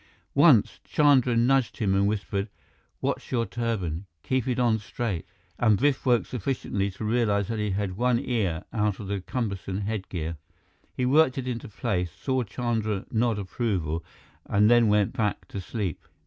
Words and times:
Once, 0.33 0.79
Chandra 0.83 1.37
nudged 1.37 1.77
him 1.77 1.93
and 1.93 2.07
whispered, 2.07 2.49
"Watch 3.01 3.31
your 3.31 3.45
turban! 3.45 4.07
Keep 4.23 4.47
it 4.47 4.57
on 4.57 4.79
straight!" 4.79 5.27
and 5.59 5.79
Biff 5.79 6.07
woke 6.07 6.25
sufficiently 6.25 6.89
to 6.89 7.05
realize 7.05 7.49
that 7.49 7.59
he 7.59 7.69
had 7.69 7.97
one 7.97 8.17
ear 8.17 8.63
out 8.73 8.99
of 8.99 9.05
the 9.05 9.21
cumbersome 9.21 9.81
headgear. 9.81 10.37
He 10.91 11.05
worked 11.05 11.37
it 11.37 11.47
into 11.47 11.67
place, 11.69 12.09
saw 12.13 12.41
Chandra 12.41 13.05
nod 13.11 13.37
approval, 13.37 14.03
and 14.47 14.71
then 14.71 14.87
went 14.87 15.13
back 15.13 15.47
to 15.49 15.61
sleep. 15.61 16.01